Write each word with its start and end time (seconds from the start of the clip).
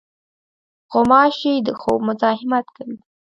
غوماشې 0.91 1.53
د 1.67 1.69
خوب 1.79 1.99
مزاحمت 2.07 2.65
کوي. 2.75 2.97